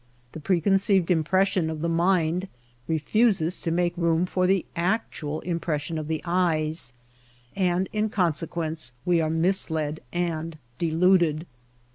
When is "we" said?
9.05-9.21